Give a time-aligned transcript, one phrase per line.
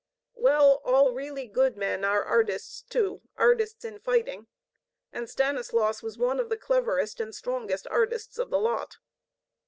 [0.33, 4.47] Well, all really good men are artists too; artists in fighting.
[5.13, 8.97] And Stanislaus was one of the cleverest and strongest artists of the lot.